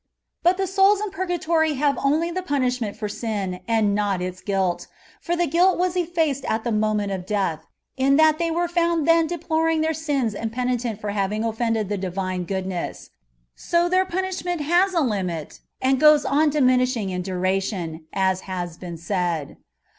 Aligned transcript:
But 0.41 0.57
the 0.57 0.65
souls 0.65 0.99
in 0.99 1.11
purgatory 1.11 1.75
have 1.75 1.95
only 2.03 2.31
the 2.31 2.41
punish 2.41 2.81
ment 2.81 2.97
for 2.97 3.07
sin, 3.07 3.59
and 3.67 3.93
not 3.93 4.19
its 4.19 4.41
guilt; 4.41 4.87
for 5.21 5.35
the 5.35 5.45
guilt 5.45 5.77
was 5.77 5.95
effaced 5.95 6.43
at 6.45 6.63
the 6.63 6.71
moment 6.71 7.11
of 7.11 7.23
death, 7.27 7.67
in 7.97 8.15
that 8.15 8.39
they 8.39 8.49
were 8.49 8.67
found 8.67 9.07
then 9.07 9.27
deploring 9.27 9.81
their 9.81 9.93
sins 9.93 10.33
and 10.33 10.51
penitent 10.51 10.99
for 10.99 11.11
having 11.11 11.43
offended 11.43 11.87
the 11.87 11.99
Divine 11.99 12.45
Goodness: 12.45 13.11
so 13.53 13.87
their 13.87 14.05
punishment 14.05 14.61
has 14.61 14.95
a 14.95 15.01
limit, 15.01 15.59
and 15.83 15.99
goes 15.99 16.25
on 16.25 16.49
diminishing 16.49 17.11
in 17.11 17.21
duration 17.21 18.05
as 18.11 18.39
has 18.49 18.79
been 18.79 18.97
said. 18.97 19.55